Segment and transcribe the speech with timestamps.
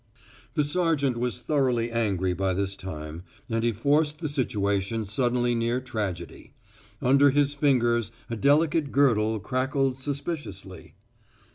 [0.55, 5.79] The sergeant was thoroughly angry by this time, and he forced the situation suddenly near
[5.79, 6.55] tragedy.
[7.03, 10.95] Under his fingers a delicate girdle crackled suspiciously.